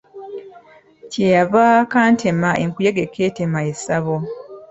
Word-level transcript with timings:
Kye 1.11 1.27
yava 1.35 1.63
akantema 1.83 2.49
enkuyege 2.63 3.03
k'etema 3.13 3.59
essabo. 3.71 4.15